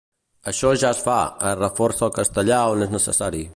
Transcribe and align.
Això 0.51 0.71
ja 0.83 0.89
es 0.97 1.01
fa: 1.09 1.17
es 1.51 1.55
reforça 1.61 2.07
el 2.09 2.17
castellà 2.17 2.65
on 2.73 2.87
és 2.87 2.99
necessari. 2.99 3.47